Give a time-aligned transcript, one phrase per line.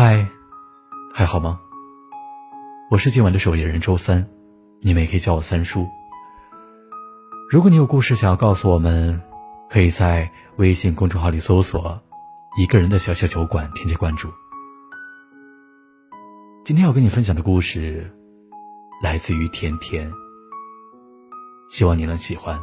[0.00, 0.28] 嗨，
[1.12, 1.58] 还好吗？
[2.88, 4.30] 我是今晚的守夜人周三，
[4.80, 5.88] 你们也可以叫我三叔。
[7.50, 9.20] 如果你有故事想要告诉我们，
[9.68, 12.00] 可以在微信公众号里搜索
[12.56, 14.30] “一个人的小小酒馆”，添加关注。
[16.64, 18.08] 今天要跟你分享的故事
[19.02, 20.08] 来自于甜甜，
[21.68, 22.56] 希望你能喜欢。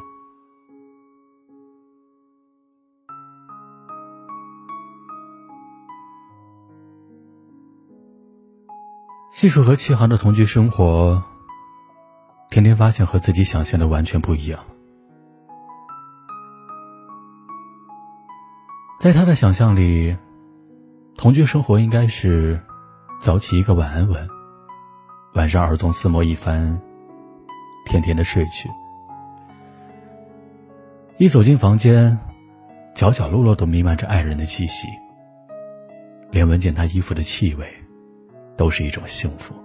[9.35, 11.21] 细数和齐航的同居生活，
[12.49, 14.63] 甜甜发现和自己想象的完全不一样。
[18.97, 20.15] 在他的想象里，
[21.17, 22.61] 同居生活应该是
[23.19, 24.25] 早起一个晚安吻，
[25.33, 26.81] 晚上耳鬃厮磨一番，
[27.87, 28.69] 甜甜的睡去。
[31.17, 32.17] 一走进房间，
[32.95, 34.87] 角角落落都弥漫着爱人的气息，
[36.31, 37.84] 连闻见他衣服的气味。
[38.57, 39.55] 都是一种幸福。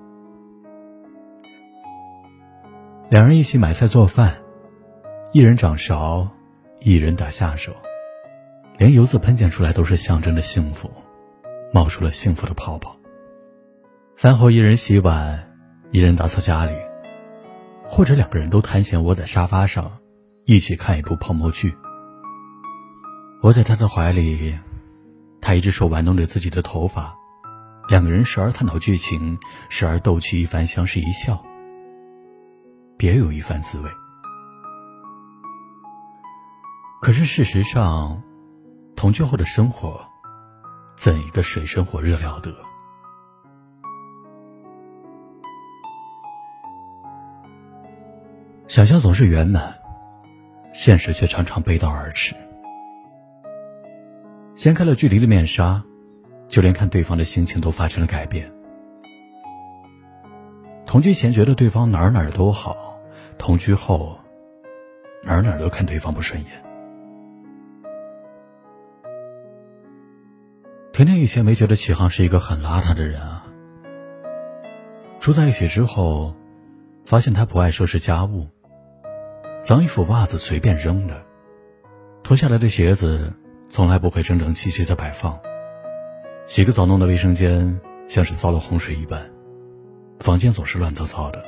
[3.09, 4.37] 两人一起买菜做饭，
[5.33, 6.29] 一人掌勺，
[6.81, 7.73] 一人打下手，
[8.79, 10.91] 连油渍喷溅出来都是象征着幸福，
[11.73, 12.97] 冒出了幸福的泡泡。
[14.17, 15.53] 饭后一人洗碗，
[15.91, 16.73] 一人打扫家里，
[17.85, 19.99] 或者两个人都贪闲窝在沙发上，
[20.45, 21.75] 一起看一部泡沫剧。
[23.43, 24.57] 窝在他的怀里，
[25.41, 27.17] 他一只手玩弄着自己的头发。
[27.91, 29.37] 两个人时而探讨剧情，
[29.69, 31.45] 时而逗趣一番，相视一笑，
[32.97, 33.91] 别有一番滋味。
[37.03, 38.23] 可是事实上，
[38.95, 40.07] 同居后的生活，
[40.97, 42.55] 怎一个水深火热了得？
[48.69, 49.75] 想象总是圆满，
[50.73, 52.37] 现实却常常背道而驰。
[54.55, 55.83] 掀开了距离的面纱。
[56.51, 58.53] 就连看对方的心情都发生了改变。
[60.85, 62.99] 同居前觉得对方哪哪都好，
[63.39, 64.19] 同居后
[65.23, 66.51] 哪哪都看对方不顺眼。
[70.93, 73.47] 甜甜以前没觉得启航是一个很邋遢的人啊。
[75.21, 76.35] 住在一起之后，
[77.07, 78.49] 发现他不爱收拾家务，
[79.63, 81.23] 脏衣服袜子随便扔的，
[82.25, 83.33] 脱下来的鞋子
[83.69, 85.39] 从来不会整整齐齐的摆放。
[86.51, 89.31] 洗个澡弄的卫生间像是遭了洪水一般，
[90.19, 91.45] 房间总是乱糟糟的，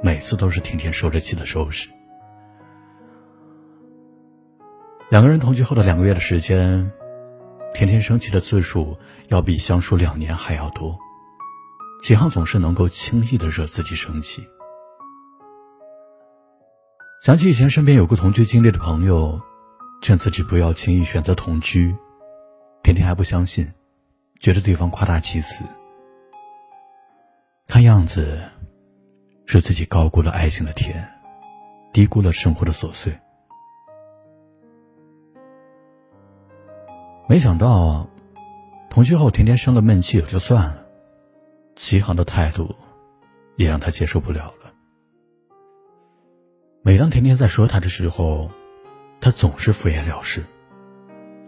[0.00, 1.88] 每次都是甜甜受着气的收拾。
[5.10, 6.88] 两个人同居后的两个月的时间，
[7.74, 8.96] 甜甜生气的次数
[9.26, 10.96] 要比相处两年还要多。
[12.00, 14.46] 启航总是能够轻易的惹自己生气。
[17.24, 19.40] 想起以前身边有过同居经历的朋友，
[20.00, 21.92] 劝自己不要轻易选择同居，
[22.84, 23.68] 甜甜还不相信。
[24.40, 25.64] 觉得对方夸大其词，
[27.66, 28.40] 看样子
[29.46, 31.08] 是自己高估了爱情的甜，
[31.92, 33.16] 低估了生活的琐碎。
[37.28, 38.08] 没想到
[38.88, 40.86] 同居后，甜甜生了闷气也就算了，
[41.74, 42.72] 齐航的态度
[43.56, 44.72] 也让他接受不了了。
[46.82, 48.50] 每当甜甜在说他的时候，
[49.20, 50.44] 他总是敷衍了事。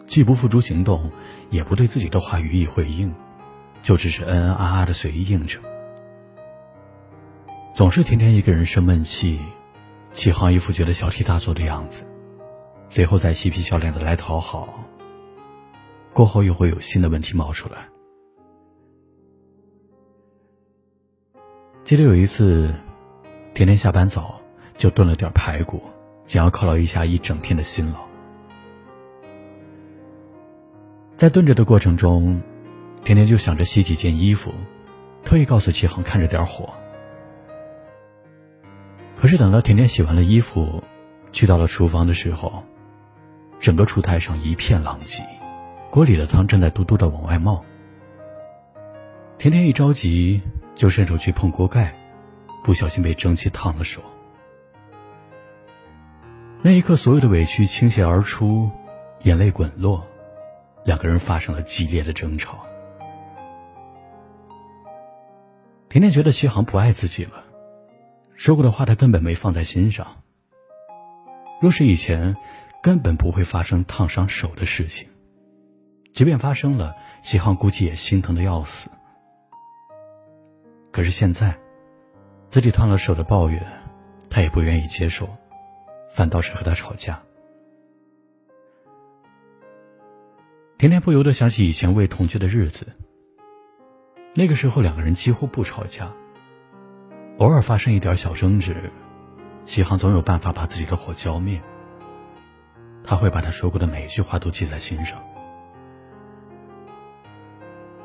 [0.08, 1.12] 既不付诸行动，
[1.50, 3.14] 也不对自己的话予以回应，
[3.82, 5.62] 就只是嗯嗯啊啊的随意应承。
[7.74, 9.38] 总是天天一个人生闷气，
[10.10, 12.04] 起航一副觉得小题大做的样子，
[12.88, 14.82] 最后再嬉皮笑脸的来讨好。
[16.14, 17.86] 过后又会有新的问题冒出来。
[21.84, 22.74] 记得有一次，
[23.52, 24.40] 天天下班早
[24.78, 25.82] 就炖了点排骨，
[26.26, 28.07] 想要犒劳一下一整天的辛劳。
[31.18, 32.40] 在炖着的过程中，
[33.02, 34.54] 甜甜就想着洗几件衣服，
[35.24, 36.72] 特意告诉齐航看着点火。
[39.16, 40.80] 可是等到甜甜洗完了衣服，
[41.32, 42.62] 去到了厨房的时候，
[43.58, 45.24] 整个厨台上一片狼藉，
[45.90, 47.64] 锅里的汤正在嘟嘟的往外冒。
[49.38, 50.40] 甜甜一着急
[50.76, 51.92] 就伸手去碰锅盖，
[52.62, 54.00] 不小心被蒸汽烫了手。
[56.62, 58.70] 那一刻，所有的委屈倾泻而出，
[59.24, 60.06] 眼泪滚落。
[60.88, 62.64] 两个人发生了激烈的争吵。
[65.90, 67.44] 甜甜觉得齐航不爱自己了，
[68.36, 70.06] 说过的话他根本没放在心上。
[71.60, 72.34] 若是以前，
[72.82, 75.06] 根本不会发生烫伤手的事情。
[76.14, 78.88] 即便发生了，齐航估计也心疼的要死。
[80.90, 81.54] 可是现在，
[82.48, 83.62] 自己烫了手的抱怨，
[84.30, 85.28] 他也不愿意接受，
[86.08, 87.22] 反倒是和他吵架。
[90.78, 92.86] 甜甜不由得想起以前未同居的日子，
[94.34, 96.14] 那个时候两个人几乎不吵架，
[97.38, 98.92] 偶尔发生一点小争执，
[99.64, 101.60] 齐航总有办法把自己的火浇灭。
[103.02, 105.20] 他会把他说过的每一句话都记在心上。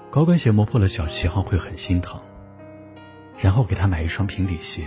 [0.10, 2.20] 高跟鞋磨破了脚，齐航会很心疼，
[3.38, 4.84] 然后给他买一双平底鞋。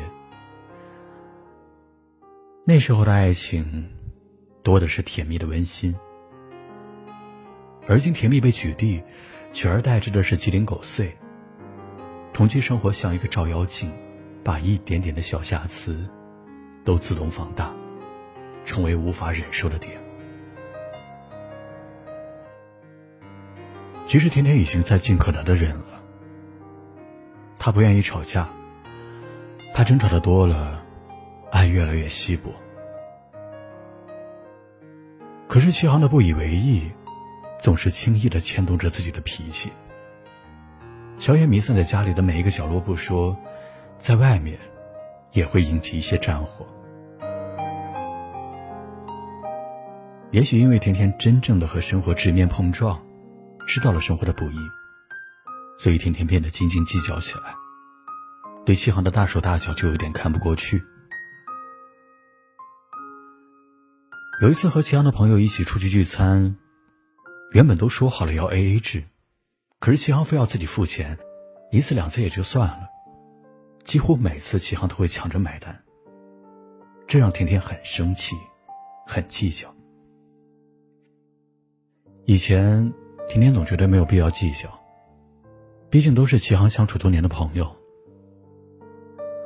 [2.65, 3.91] 那时候的爱情，
[4.65, 5.95] 多的是甜蜜的温馨，
[7.89, 9.03] 而今甜蜜被取缔，
[9.53, 11.17] 取而代之的是鸡零狗碎。
[12.33, 13.93] 同居生活像一个照妖镜，
[14.45, 16.09] 把一点点的小瑕疵
[16.85, 17.73] 都自动放大，
[18.65, 19.99] 成为无法忍受的点。
[24.05, 26.03] 其实甜甜已经在尽可能的忍了，
[27.59, 28.49] 她不愿意吵架，
[29.75, 30.83] 怕争吵的多了。
[31.53, 32.53] 爱越来越稀薄，
[35.49, 36.91] 可是齐航的不以为意，
[37.67, 39.73] 总是轻易的牵动着自己的脾气。
[41.19, 43.37] 硝烟弥散在家里的每一个角落不说，
[43.99, 44.57] 在外面，
[45.33, 46.65] 也会引起一些战火。
[50.31, 53.05] 也许因为甜甜真正的和生活直面碰撞，
[53.67, 54.59] 知道了生活的不易，
[55.77, 57.53] 所以甜甜变得斤斤计较起来，
[58.65, 60.85] 对齐航的大手大脚就有点看不过去。
[64.41, 66.57] 有一次和齐航的朋友一起出去聚餐，
[67.53, 69.05] 原本都说好了要 A A 制，
[69.79, 71.19] 可是齐航非要自己付钱，
[71.71, 72.89] 一次两次也就算了，
[73.85, 75.83] 几乎每次齐航都会抢着买单，
[77.07, 78.35] 这让甜甜很生气，
[79.07, 79.73] 很计较。
[82.25, 82.93] 以前
[83.29, 84.69] 甜甜总觉得没有必要计较，
[85.89, 87.75] 毕竟都是齐航相处多年的朋友。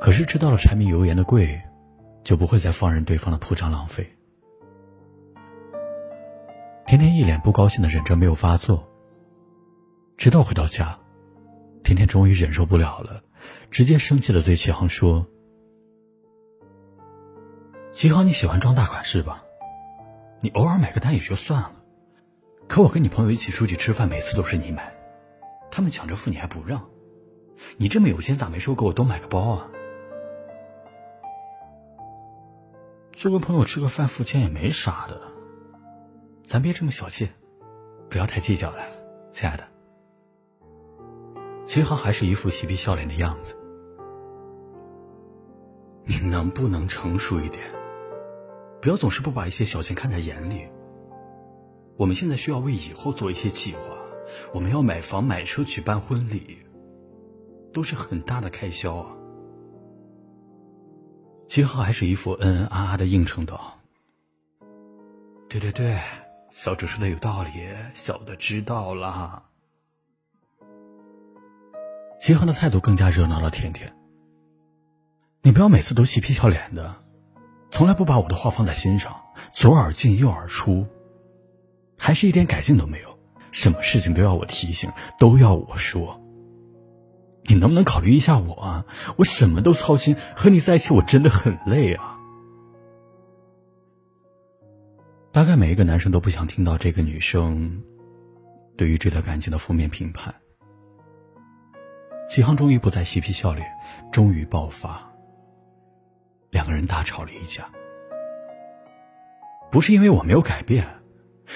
[0.01, 1.61] 可是知道了柴米油盐的贵，
[2.23, 4.11] 就不会再放任对方的铺张浪费。
[6.85, 8.85] 甜甜一脸不高兴的忍着没有发作，
[10.17, 10.99] 直到回到家，
[11.83, 13.21] 甜甜终于忍受不了了，
[13.69, 15.25] 直接生气的对齐航说
[17.93, 19.43] ：“齐航，你喜欢装大款是吧？
[20.41, 21.71] 你偶尔买个单也就算了，
[22.67, 24.93] 可我跟你朋友一起出去吃饭，每次都是你买，
[25.71, 26.89] 他们抢着付你还不让，
[27.77, 29.67] 你这么有钱咋没说给我多买个包啊？
[33.13, 35.21] 就跟朋友吃个饭付钱也没啥的。”
[36.51, 37.29] 咱别这么小气，
[38.09, 38.83] 不要太计较了，
[39.31, 39.65] 亲爱的。
[41.65, 43.55] 齐昊还是一副嬉皮笑脸的样子。
[46.03, 47.63] 你能不能成熟一点？
[48.81, 50.67] 不要总是不把一些小钱看在眼里。
[51.95, 53.79] 我们现在需要为以后做一些计划，
[54.53, 56.57] 我们要买房、买车、举办婚礼，
[57.71, 59.15] 都是很大的开销啊。
[61.47, 63.79] 齐昊还是一副嗯嗯啊啊的应承道
[65.47, 65.97] ：“对对对。”
[66.51, 67.49] 小主说的有道理，
[67.93, 69.43] 小的知道了。
[72.19, 73.49] 齐恒的态度更加热闹了。
[73.49, 73.95] 甜甜，
[75.41, 76.97] 你不要每次都嬉皮笑脸的，
[77.71, 79.15] 从来不把我的话放在心上，
[79.53, 80.85] 左耳进右耳出，
[81.97, 83.17] 还是一点改进都没有。
[83.51, 86.21] 什么事情都要我提醒，都要我说。
[87.45, 88.85] 你能不能考虑一下我啊？
[89.17, 92.19] 我什么都操心，和你在一起我真的很累啊。
[95.33, 97.81] 大概每一个男生都不想听到这个女生
[98.77, 100.35] 对于这段感情的负面评判。
[102.29, 103.65] 齐航终于不再嬉皮笑脸，
[104.11, 105.09] 终于爆发。
[106.49, 107.65] 两个人大吵了一架，
[109.71, 110.85] 不是因为我没有改变，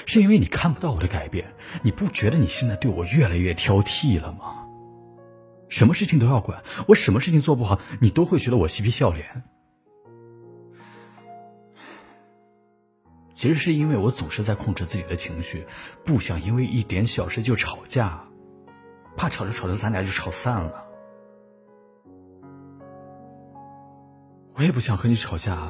[0.05, 1.45] 是因为你看不到我的改变。
[1.83, 4.65] 你不觉得你现在对我越来越挑剔了吗？
[5.67, 9.43] 什么事情都要管，我什么事情做不好，你都会觉得我嬉皮笑脸。
[13.35, 15.67] 其实是因为我总是在控制自己的情绪，
[16.05, 18.25] 不想因为一点小事就吵架，
[19.17, 20.85] 怕吵着吵着咱俩就吵散了。
[24.55, 25.69] 我也不想和你吵架，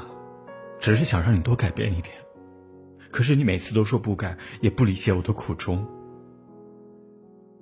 [0.79, 2.15] 只是想让你多改变一点。
[3.12, 5.88] 可是你每次都说不改，也不理解我的苦衷。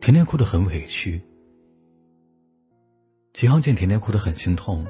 [0.01, 1.21] 甜甜哭得很委屈，
[3.33, 4.85] 秦昊见甜甜哭得很心痛，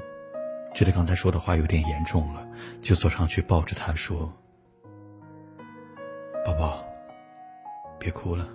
[0.74, 2.44] 觉得刚才说的话有点严重了，
[2.82, 4.32] 就走上去抱着她说。
[6.44, 6.84] 宝宝，
[7.98, 8.46] 别哭了，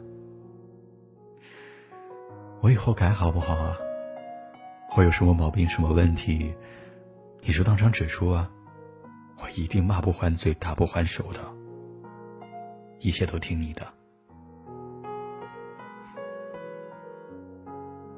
[2.61, 3.75] 我以后改好不好啊？
[4.95, 6.53] 我有什么毛病、什么问题，
[7.41, 8.47] 你就当场指出啊！
[9.39, 11.39] 我一定骂不还嘴、打不还手的，
[12.99, 13.81] 一切都听你的。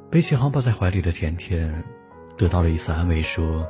[0.09, 1.81] 被启航抱在怀里的甜甜，
[2.35, 3.65] 得到了一丝安慰，说：“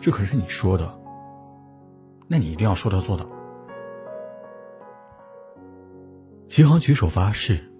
[0.00, 0.98] 这可是你说的，
[2.26, 3.26] 那你一定要说到做到。”
[6.56, 7.70] 齐航举手发誓：“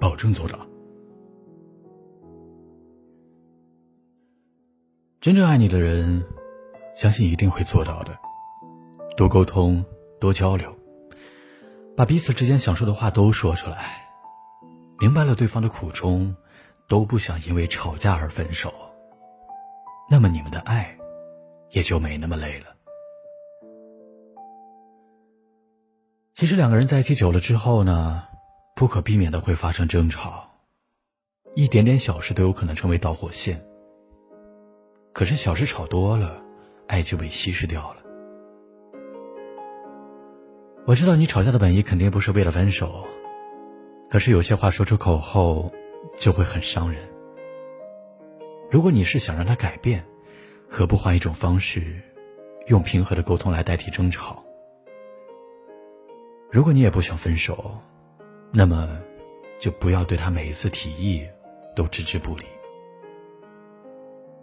[0.00, 0.58] 保证做到。
[5.20, 6.26] 真正爱你的人，
[6.96, 8.18] 相信一定会做到的。
[9.16, 9.84] 多沟通，
[10.20, 10.76] 多交流，
[11.96, 14.04] 把彼此之间想说的话都说出来，
[14.98, 16.34] 明白了对方的苦衷，
[16.88, 18.74] 都不想因为吵架而分手。
[20.10, 20.98] 那么你们的爱，
[21.70, 22.81] 也就没那么累了。
[26.42, 28.24] 其实两个人在一起久了之后呢，
[28.74, 30.50] 不可避免的会发生争吵，
[31.54, 33.64] 一点点小事都有可能成为导火线。
[35.12, 36.42] 可是小事吵多了，
[36.88, 38.02] 爱就被稀释掉了。
[40.84, 43.06] 我知道你吵架的本意肯定不是为了分手，
[44.10, 45.72] 可是有些话说出口后，
[46.18, 47.08] 就会很伤人。
[48.68, 50.04] 如果你是想让他改变，
[50.68, 52.02] 何不换一种方式，
[52.66, 54.41] 用平和的沟通来代替争吵？
[56.52, 57.78] 如果你也不想分手，
[58.52, 59.00] 那么
[59.58, 61.26] 就不要对他每一次提议
[61.74, 62.44] 都置之不理。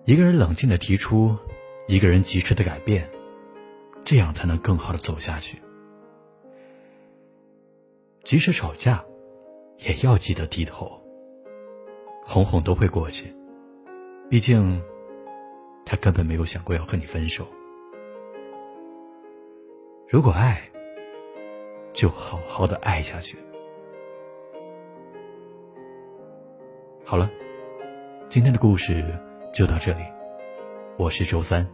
[0.05, 1.37] 一个人冷静的提出，
[1.87, 3.07] 一个人及时的改变，
[4.03, 5.61] 这样才能更好的走下去。
[8.23, 9.05] 即使吵架，
[9.77, 10.99] 也要记得低头。
[12.23, 13.31] 哄哄都会过去，
[14.31, 14.81] 毕竟
[15.85, 17.47] 他根本没有想过要和你分手。
[20.07, 20.68] 如果爱，
[21.99, 23.37] 就好好的爱下去。
[27.03, 27.29] 好了，
[28.29, 29.03] 今天的故事。
[29.51, 30.03] 就到这里，
[30.95, 31.67] 我是周三，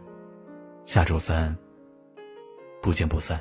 [0.84, 1.56] 下周三
[2.82, 3.38] 不见不散。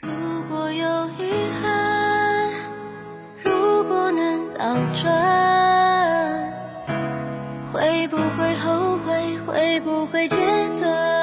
[0.00, 0.08] 如
[0.48, 2.50] 果有遗憾，
[3.42, 5.12] 如果能倒转，
[7.72, 9.36] 会不会后悔？
[9.46, 10.36] 会不会戒
[10.78, 11.13] 断？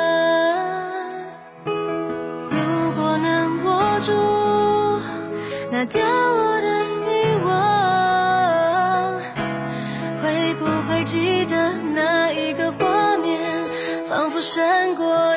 [5.85, 6.67] 掉落的
[7.07, 9.13] 遗忘
[10.21, 13.65] 会不会记得那一个画面
[14.05, 15.35] 仿佛闪过